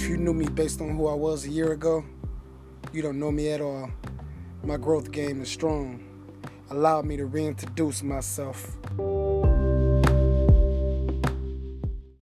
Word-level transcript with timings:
If 0.00 0.08
you 0.08 0.16
knew 0.16 0.32
me 0.32 0.48
based 0.48 0.80
on 0.80 0.96
who 0.96 1.08
I 1.08 1.12
was 1.12 1.44
a 1.44 1.50
year 1.50 1.72
ago, 1.72 2.02
you 2.90 3.02
don't 3.02 3.18
know 3.18 3.30
me 3.30 3.50
at 3.50 3.60
all. 3.60 3.90
My 4.64 4.78
growth 4.78 5.12
game 5.12 5.42
is 5.42 5.50
strong. 5.50 6.02
Allow 6.70 7.02
me 7.02 7.18
to 7.18 7.26
reintroduce 7.26 8.02
myself. 8.02 8.78